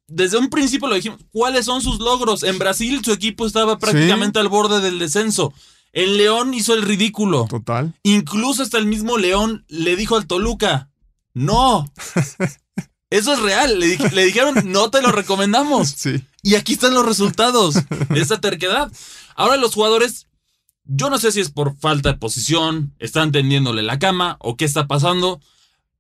[0.08, 1.22] desde un principio lo dijimos.
[1.32, 2.44] ¿Cuáles son sus logros?
[2.44, 5.56] En Brasil su equipo estaba prácticamente al borde del descenso.
[5.96, 7.48] En León hizo el ridículo.
[7.50, 7.94] Total.
[8.04, 10.90] Incluso hasta el mismo León le dijo al Toluca,
[11.34, 11.92] no.
[13.10, 13.80] Eso es real.
[13.80, 15.90] Le, di- le dijeron, no te lo recomendamos.
[15.90, 16.24] Sí.
[16.44, 17.76] Y aquí están los resultados
[18.10, 18.92] de esa terquedad.
[19.36, 20.28] Ahora los jugadores,
[20.84, 24.66] yo no sé si es por falta de posición, están tendiéndole la cama o qué
[24.66, 25.40] está pasando,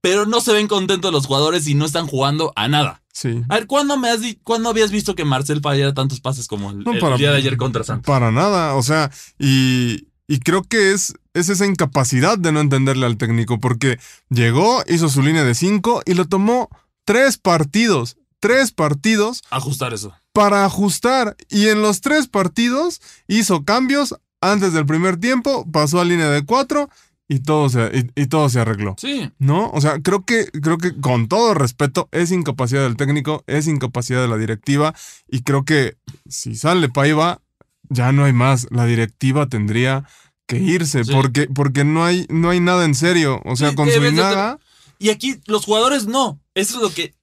[0.02, 3.02] pero no se ven contentos los jugadores y no están jugando a nada.
[3.18, 3.42] Sí.
[3.48, 6.80] A ver, ¿cuándo, me has ¿cuándo habías visto que Marcel fallara tantos pases como el,
[6.80, 8.06] No, el para- día de ayer contra Santos?
[8.06, 13.06] Para nada, o sea, y, y creo que es, es esa incapacidad de no entenderle
[13.06, 14.00] al técnico, porque
[14.30, 16.68] llegó, hizo su línea de cinco y lo tomó
[17.06, 20.14] tres partidos, tres partidos Ajustar eso.
[20.34, 21.38] para ajustar.
[21.48, 23.00] Y en los tres partidos
[23.30, 26.90] hizo cambios antes del primer tiempo, pasó a línea de cuatro
[27.28, 28.96] y todo se, y, y todo se arregló.
[29.00, 29.32] Sí.
[29.40, 29.70] ¿No?
[29.72, 34.22] O sea, creo que, creo que con todo respeto, es incapacidad del técnico, es incapacidad
[34.22, 34.94] de la directiva,
[35.28, 35.98] y creo que
[36.30, 37.42] si sale Paiva,
[37.90, 38.68] ya no hay más.
[38.72, 40.08] La directiva tendría
[40.48, 41.12] que irse, Sí.
[41.14, 43.42] porque, porque no hay, no hay nada en serio.
[43.46, 44.60] O sea, Sí, con Suinaga,
[45.00, 46.40] Y aquí los jugadores no.
[46.54, 47.14] Eso es lo que.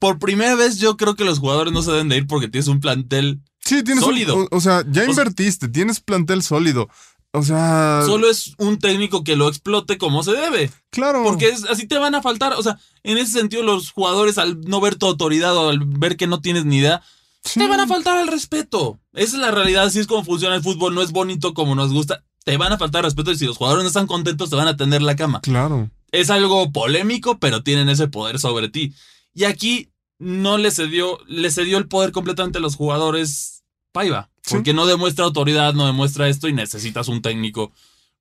[0.00, 2.66] Por primera vez yo creo que los jugadores no se deben de ir porque tienes
[2.68, 3.40] un plantel.
[3.60, 4.36] sí, tienes un- Sólido.
[4.36, 6.88] o, o sea, ya O sea- invertiste, tienes plantel sólido.
[7.34, 10.70] O sea, Solo es un técnico que lo explote como se debe.
[10.90, 11.22] claro.
[11.24, 12.52] Porque es, así te van a faltar.
[12.54, 16.16] O sea, en ese sentido, los jugadores, al no ver tu autoridad o al ver
[16.16, 17.02] que no tienes ni idea,
[17.44, 17.58] Sí.
[17.58, 19.00] te van a faltar el respeto.
[19.14, 19.84] Esa es la realidad.
[19.84, 20.94] Así es como funciona el fútbol.
[20.94, 22.22] No es bonito como nos gusta.
[22.44, 24.76] Te van a faltar respeto y si los jugadores no están contentos, te van a
[24.76, 25.40] tender la cama.
[25.40, 25.90] Claro.
[26.12, 28.92] es algo polémico, pero tienen ese poder sobre ti.
[29.34, 34.28] Y aquí no le cedió, le cedió el poder completamente a los jugadores Paiva.
[34.42, 34.54] Sí.
[34.54, 37.72] Porque no demuestra autoridad, no demuestra esto y necesitas un técnico.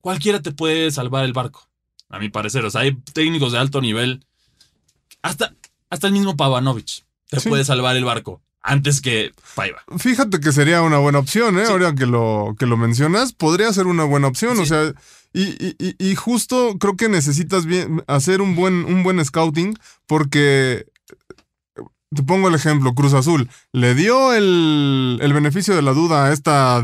[0.02, 1.68] Cualquiera te puede salvar el barco,
[2.10, 2.64] a mi parecer.
[2.66, 4.26] O sea, hay técnicos de alto nivel.
[5.22, 5.54] Hasta,
[5.90, 7.50] hasta el mismo Pavanovich te Sí.
[7.50, 9.82] puede salvar el barco antes que Paiva.
[9.98, 11.66] Fíjate que sería una buena opción, ¿eh?
[11.66, 11.72] Sí.
[11.72, 14.60] Ahora que lo, que lo mencionas, podría ser una buena opción.
[14.60, 14.94] O sea,
[15.34, 19.76] y, y- y- y justo creo que necesitas bien, hacer un buen, un buen scouting
[20.06, 20.86] porque,
[22.14, 26.34] te pongo el ejemplo, Cruz Azul, le dio el, el beneficio de la duda a
[26.34, 26.84] esta, a,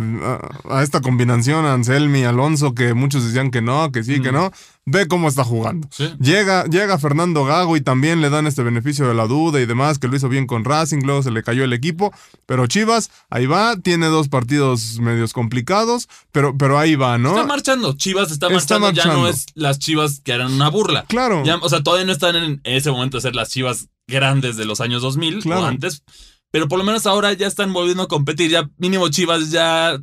[0.69, 4.35] a esta combinación Anselmi, Alonso, que muchos decían que no, que sí, que Mm.
[4.35, 4.51] no.
[4.89, 5.89] Ve cómo está jugando.
[5.91, 6.09] Sí.
[6.21, 9.99] Llega, llega Fernando Gago y también le dan este beneficio de la duda y demás,
[9.99, 12.13] que lo hizo bien con Racing, luego se le cayó el equipo,
[12.45, 17.31] pero Chivas, ahí va, tiene dos partidos medios complicados, pero, pero ahí va, ¿no?
[17.31, 17.97] Está marchando.
[17.97, 19.13] Chivas está Está marchando.
[19.15, 21.03] Ya no es las Chivas que eran una burla.
[21.09, 24.55] Claro, Ya, o sea, todavía no están en ese momento de ser las chivas grandes
[24.55, 25.63] de los años 2000 Claro.
[25.63, 26.01] o antes.
[26.57, 28.49] Pero por lo menos ahora ya están volviendo a competir.
[28.49, 29.95] Ya mínimo Chivas ya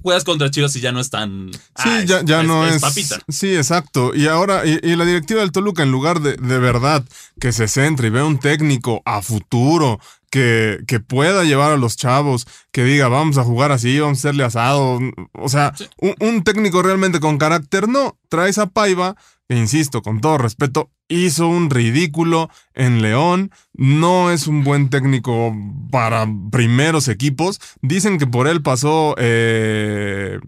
[0.00, 1.50] juegas contra Chivas y ya no están.
[1.52, 3.18] sí, ah, ya, ya no es, papita.
[3.28, 4.14] Sí, exacto.
[4.14, 7.04] Y ahora, y, y la directiva del Toluca, en lugar de, de verdad
[7.38, 11.98] que se centre y vea un técnico a futuro, que, que pueda llevar a los
[11.98, 14.98] chavos, que diga, vamos a jugar así, vamos a hacerle asado.
[15.34, 15.86] O sea, Sí.
[15.98, 18.16] un, un técnico realmente con carácter, no.
[18.30, 19.14] Traes a Paiva,
[19.56, 23.50] insisto, con todo respeto, hizo un ridículo en León.
[23.72, 25.54] No es un buen técnico
[25.90, 27.60] para primeros equipos.
[27.80, 30.38] Dicen que por él pasó eh,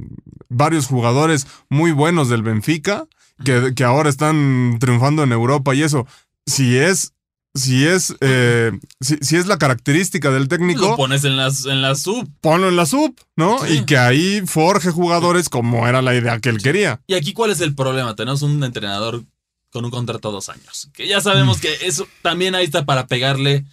[0.48, 3.06] varios jugadores muy buenos del Benfica,
[3.44, 6.06] que, que ahora están triunfando en Europa y eso.
[6.46, 7.14] Si es.
[7.54, 11.82] Si es, eh, si, si es la característica del Lo técnico, pones en las, en
[11.82, 12.28] la sub.
[12.40, 13.58] ponlo en la sub, ¿no?
[13.66, 13.78] Sí.
[13.78, 17.00] Y que ahí forje jugadores como era la idea que él quería.
[17.08, 18.14] Y aquí, ¿cuál es el problema?
[18.14, 19.24] Tenemos un entrenador
[19.72, 20.90] con un contrato a dos años.
[20.94, 21.60] Que ya sabemos Mm.
[21.60, 23.64] que eso también ahí está para pegarle.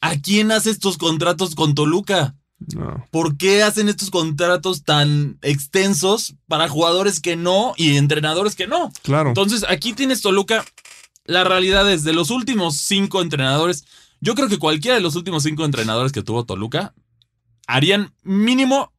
[0.00, 2.36] ¿A quién hace estos contratos con Toluca?
[2.74, 3.06] No.
[3.10, 8.90] ¿Por qué hacen estos contratos tan extensos para jugadores que no y entrenadores que no?
[9.02, 9.28] Claro.
[9.30, 10.64] Entonces, aquí tienes Toluca.
[11.26, 13.84] La realidad es, de los últimos cinco entrenadores,
[14.20, 16.94] yo creo que cualquiera de los últimos cinco entrenadores que tuvo Toluca
[17.66, 18.92] harían mínimo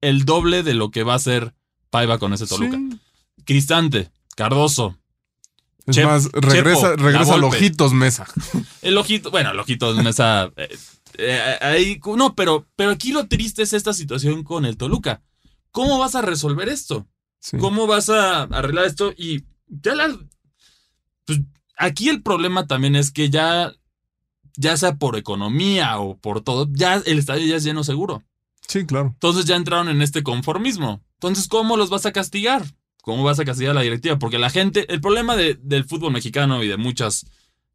[0.00, 1.54] el doble de lo que va a hacer
[1.90, 2.76] Paiva con ese Toluca.
[2.76, 2.98] Sí.
[3.44, 4.98] Cristante, Cardoso,
[5.86, 7.44] Es Chep- más, regresa, Chepo, regresa al.
[7.44, 8.26] Ojitos Mesa.
[8.82, 10.50] el ojito, bueno, el ojito de mesa.
[10.56, 10.76] eh,
[11.18, 15.22] eh, ahí, no, pero, pero aquí lo triste es esta situación con el Toluca.
[15.70, 17.06] ¿Cómo vas a resolver esto?
[17.40, 17.56] Sí.
[17.58, 19.12] ¿Cómo vas a arreglar esto?
[19.16, 20.14] Y ya la.
[21.26, 21.40] Pues
[21.76, 23.72] aquí el problema también es que ya.
[24.58, 28.24] Ya sea por economía o por todo, ya el estadio ya es lleno seguro.
[28.66, 29.08] Sí, claro.
[29.12, 31.02] Entonces ya entraron en este conformismo.
[31.16, 32.64] Entonces, ¿cómo los vas a castigar?
[33.02, 34.18] ¿Cómo vas a castigar a la directiva?
[34.18, 37.26] Porque la gente, el problema de- del fútbol mexicano y de muchas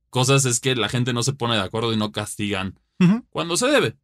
[0.10, 2.80] cosas es que la gente no se pone de acuerdo y no castigan
[3.30, 3.96] cuando se debe.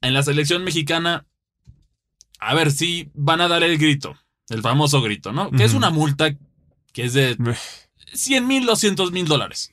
[0.00, 1.26] En la selección mexicana,
[2.40, 4.16] a ver si van a dar el grito,
[4.48, 5.50] el famoso grito, ¿no?
[5.50, 6.34] Que es una multa
[6.94, 7.36] que es de
[8.12, 9.72] 100 mil, 200 mil dólares.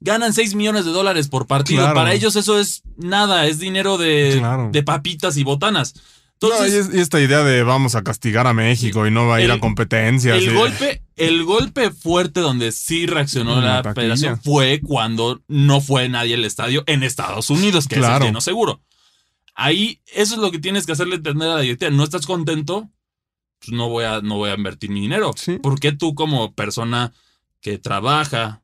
[0.00, 1.80] Ganan 6 millones de dólares por partido.
[1.80, 1.94] Claro.
[1.94, 4.68] Para ellos eso es nada, es dinero de, Claro.
[4.72, 5.94] de papitas y botanas.
[6.38, 9.36] Entonces, y, es- y esta idea de vamos a castigar a México y no va
[9.36, 10.36] a ir a competencias.
[10.36, 16.10] el y- golpe, el golpe fuerte donde sí reaccionó la federación fue cuando no fue
[16.10, 18.24] nadie al estadio en Estados Unidos, que es Claro.
[18.26, 18.82] el lleno seguro.
[19.54, 21.90] Ahí, eso es lo que tienes que hacerle entender a la directiva.
[21.90, 22.90] No estás contento,
[23.58, 25.32] pues no voy a, no voy a invertir mi dinero.
[25.36, 25.58] Sí.
[25.58, 27.12] ¿Por qué tú como persona
[27.60, 28.62] que trabaja,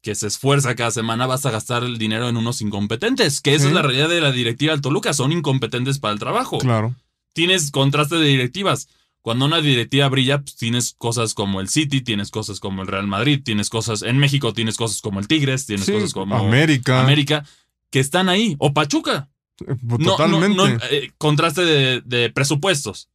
[0.00, 3.40] que se esfuerza cada semana, vas a gastar el dinero en unos incompetentes?
[3.40, 3.68] Que esa Sí.
[3.68, 6.94] es la realidad de la directiva del Toluca, son incompetentes para el trabajo Claro.
[7.32, 8.88] tienes contraste de directivas.
[9.22, 13.06] Cuando una directiva brilla, pues tienes cosas como el City, tienes cosas como el Real
[13.08, 17.02] Madrid, tienes cosas en México, tienes cosas como el Tigres, tienes Sí, cosas como América.
[17.02, 17.44] América,
[17.90, 18.54] que están ahí.
[18.58, 19.28] O Pachuca.
[19.66, 20.56] Eh, No, no, Totalmente.
[20.56, 23.08] no, eh, contraste de, de presupuestos.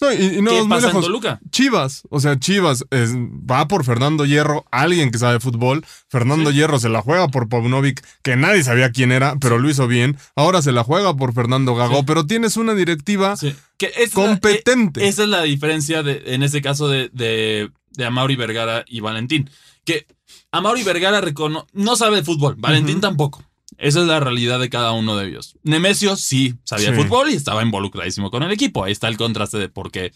[0.00, 1.04] No, y, y no ¿Qué muy pasa lejos.
[1.04, 1.40] Toluca?
[1.50, 5.84] Chivas, o sea, Chivas es- va por Fernando Hierro, alguien que sabe fútbol.
[6.08, 6.56] Fernando Sí.
[6.56, 10.16] Hierro se la juega por Paunovic, que nadie sabía quién era, pero lo hizo bien.
[10.34, 12.04] Ahora se la juega por Fernando Gago, Sí.
[12.06, 13.54] pero tienes una directiva Sí.
[13.78, 15.04] Que es la- competente.
[15.04, 18.98] eh, esa es la diferencia de, en ese caso de, de, de Amauri Vergara y
[19.00, 19.48] Valentín.
[19.84, 20.06] Que
[20.50, 23.44] Amauri Vergara recono no sabe de fútbol, Valentín tampoco.
[23.78, 25.56] Esa es la realidad de cada uno de ellos.
[25.62, 27.02] Nemesio sí sabía Sí.
[27.02, 28.84] fútbol y estaba involucradísimo con el equipo.
[28.84, 30.12] Ahí está el contraste de por qué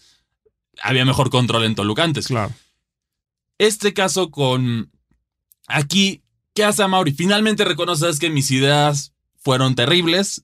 [0.81, 2.27] había mejor control en Toluca antes.
[2.27, 2.53] Claro.
[3.57, 4.91] Este caso con.
[5.67, 6.21] Aquí,
[6.53, 7.11] ¿qué hace Amauri?
[7.11, 10.43] Finalmente reconoces que mis ideas fueron terribles.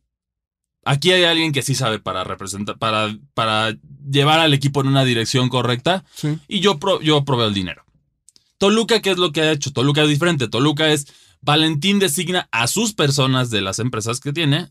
[0.83, 3.75] Aquí hay alguien que sí sabe para representar, para, para
[4.07, 6.03] llevar al equipo en una dirección correcta.
[6.13, 6.37] Sí.
[6.47, 7.83] Y yo, pro- yo proveo el dinero.
[8.59, 9.73] Toluca, ¿qué es lo que ha hecho?
[9.73, 10.47] Toluca es diferente.
[10.47, 11.07] Toluca es.
[11.45, 14.69] Valentín designa a sus personas de las empresas que tiene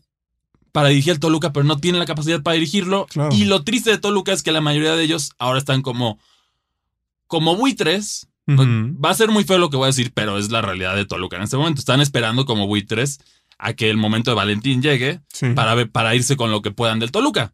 [0.71, 3.05] para dirigir el Toluca, pero no tiene la capacidad para dirigirlo.
[3.09, 3.33] Claro.
[3.33, 6.19] Y lo triste de Toluca es que la mayoría de ellos ahora están como.
[7.27, 8.27] como buitres.
[8.47, 11.05] Va a ser muy feo lo que voy a decir, pero es la realidad de
[11.05, 11.79] Toluca en este momento.
[11.79, 13.19] Están esperando como buitres
[13.57, 15.47] a que el momento de Valentín llegue Sí.
[15.55, 17.53] para, ver- para irse con lo que puedan del Toluca.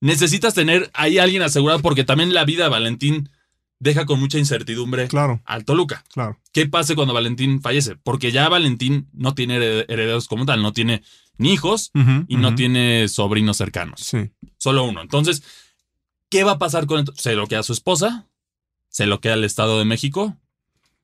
[0.00, 3.30] Necesitas tener ahí alguien asegurado porque también la vida de Valentín
[3.78, 6.04] deja con mucha incertidumbre Claro, al Toluca.
[6.12, 6.38] claro.
[6.52, 7.96] ¿Qué pasa cuando Valentín fallece?
[7.96, 11.02] Porque ya Valentín no tiene hered- herederos como tal, no tiene
[11.38, 11.90] ni hijos
[12.28, 14.00] y no tiene sobrinos cercanos.
[14.00, 14.30] Sí.
[14.56, 15.02] Solo uno.
[15.02, 15.42] Entonces,
[16.30, 18.26] ¿qué va a pasar con el Se lo queda a su esposa,
[18.88, 20.36] se lo queda el Estado de México.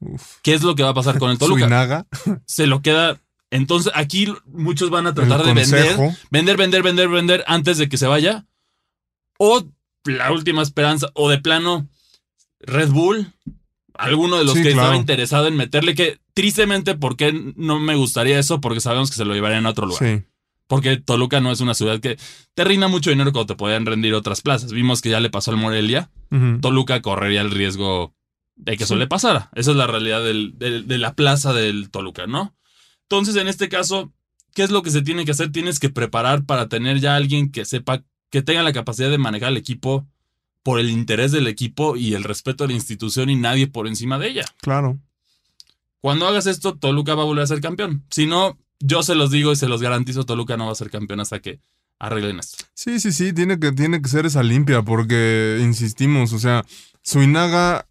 [0.01, 0.37] Uf.
[0.43, 1.61] ¿Qué es lo que va a pasar con el Toluca?
[1.61, 2.07] Suinaga,
[2.47, 3.21] Se lo queda.
[3.51, 5.95] Entonces, aquí muchos van a tratar de vender,
[6.31, 8.47] vender, vender, vender, vender antes de que se vaya.
[9.39, 9.63] O
[10.07, 11.87] la última esperanza, o de plano,
[12.63, 13.33] Red Bull,
[13.95, 17.95] alguno de los Sí, que estaba interesado en meterle, que tristemente, ¿por qué no me
[17.97, 18.61] gustaría eso?
[18.61, 20.03] Porque sabemos que se lo llevarían a otro lugar.
[20.21, 20.25] Sí.
[20.67, 22.17] Porque Toluca no es una ciudad que
[22.55, 24.73] te rinda mucho dinero cuando te podían rendir otras plazas.
[24.73, 26.11] Vimos que ya le pasó al Morelia.
[26.63, 28.15] Toluca correría el riesgo
[28.57, 29.01] de que eso Sí.
[29.01, 29.51] le pasara.
[29.55, 32.55] Esa es la realidad del- del- de la plaza del Toluca, ¿no?
[33.03, 34.15] Entonces, en este caso,
[34.55, 35.53] ¿qué es lo que se tiene que hacer?
[35.53, 39.51] Tienes que preparar para tener ya alguien que sepa, que tenga la capacidad de manejar
[39.51, 40.07] el equipo
[40.63, 44.19] por el interés del equipo y el respeto a la institución y nadie por encima
[44.19, 44.45] de ella.
[44.61, 44.99] Claro.
[46.01, 48.05] Cuando hagas esto, Toluca va a volver a ser campeón.
[48.11, 50.91] Si no, yo se los digo y se los garantizo, Toluca no va a ser
[50.91, 51.61] campeón hasta que
[51.99, 52.65] arreglen esto.
[52.75, 56.65] Sí, sí, sí, tiene que, tiene que ser esa limpia porque, insistimos, o sea,
[57.03, 57.87] Suinaga,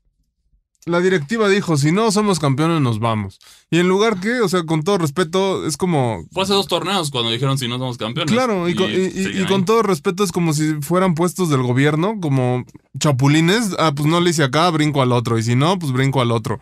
[0.85, 3.39] la directiva dijo, si no somos campeones nos vamos.
[3.69, 6.25] Y en lugar que, o sea, con todo respeto, es como...
[6.31, 8.33] Fue hace dos torneos cuando dijeron si no somos campeones.
[8.33, 11.49] Claro, y, con, y- y- siguen y con todo respeto es como si fueran puestos
[11.49, 12.65] del gobierno, como
[12.99, 13.75] chapulines.
[13.79, 15.37] Ah, pues no le hice acá, brinco al otro.
[15.37, 16.59] Y si no, pues brinco al otro.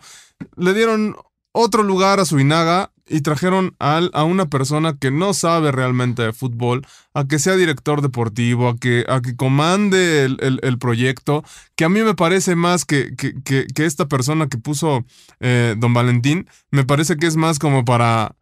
[0.56, 1.16] Le dieron
[1.52, 6.86] otro lugar a Suinaga y trajeron a una persona que no sabe realmente de fútbol,
[7.12, 11.42] a que sea director deportivo, a que, a que comande el, proyecto,
[11.74, 15.04] que a mí me parece más que, que, esta persona que puso
[15.40, 18.36] eh, don Valentín, me parece que es más como para,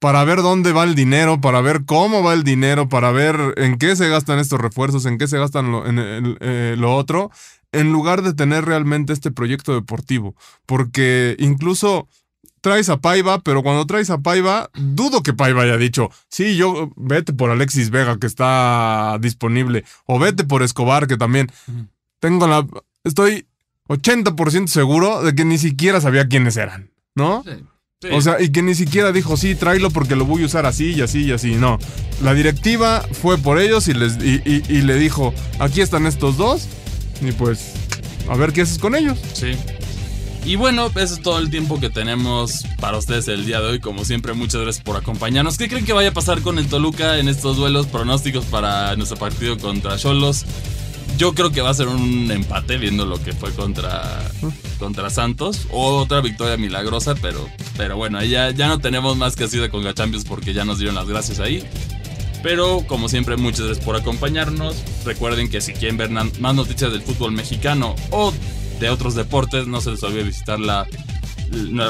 [0.00, 3.78] para ver dónde va el dinero, para ver cómo va el dinero, para ver en
[3.78, 5.96] qué se gastan estos refuerzos, en qué se gastan lo, en
[6.40, 7.30] eh, lo otro,
[7.72, 10.34] en lugar de tener realmente este proyecto deportivo.
[10.66, 12.06] Porque incluso
[12.64, 16.90] traes a Paiva, pero cuando traes a Paiva, dudo que Paiva haya dicho, sí, yo
[16.96, 21.52] vete por Alexis Vega que está disponible, o vete por Escobar que también.
[22.20, 22.66] Tengo la...
[23.04, 23.46] Estoy
[23.88, 27.44] 80% seguro de que ni siquiera sabía quiénes eran, ¿no?
[27.44, 28.08] Sí.
[28.10, 30.92] O sea, y que ni siquiera dijo, sí, tráelo porque lo voy a usar así
[30.92, 31.56] y así y así.
[31.56, 31.78] No.
[32.22, 36.66] La directiva fue por ellos y, les, y le dijo, aquí están estos dos.
[37.20, 37.74] Y pues,
[38.28, 39.18] a ver qué haces con ellos.
[39.34, 39.52] Sí.
[40.44, 43.80] Y bueno, eso es todo el tiempo que tenemos para ustedes el día de hoy.
[43.80, 45.56] Como siempre, muchas gracias por acompañarnos.
[45.56, 49.16] ¿Qué creen que vaya a pasar con el Toluca en estos duelos pronósticos para nuestro
[49.16, 50.44] partido contra Cholos?
[51.16, 54.20] Yo creo que va a ser un empate viendo lo que fue contra,
[54.78, 55.66] contra Santos.
[55.70, 59.94] Otra victoria milagrosa, pero, pero bueno, ya, ya no tenemos más que así de Conga
[59.94, 61.66] Champions porque ya nos dieron las gracias ahí.
[62.42, 64.76] Pero como siempre, muchas gracias por acompañarnos.
[65.06, 68.34] Recuerden que si quieren ver más noticias del fútbol mexicano o
[68.80, 70.86] de otros deportes, no se les olvide visitar la,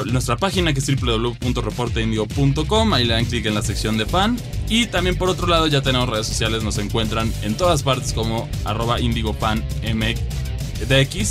[0.05, 2.93] nuestra página que es www.reporteindio.com.
[2.93, 4.37] Ahí le dan clic en la sección de fan.
[4.69, 8.49] Y también por otro lado ya tenemos redes sociales, nos encuentran en todas partes como
[8.63, 8.99] arroba.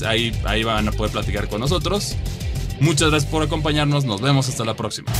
[0.06, 2.16] Ahí, ahí van a poder platicar con nosotros.
[2.80, 5.12] Muchas gracias por acompañarnos, nos vemos hasta la próxima.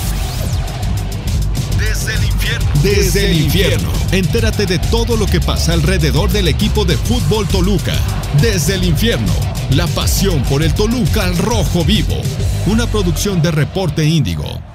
[1.85, 2.71] Desde el infierno.
[2.83, 3.93] Desde el infierno.
[4.11, 7.95] Entérate de todo lo que pasa alrededor del equipo de fútbol Toluca.
[8.41, 9.33] Desde el infierno.
[9.71, 12.21] La pasión por el Toluca al rojo vivo.
[12.67, 14.74] Una producción de Reporte Índigo.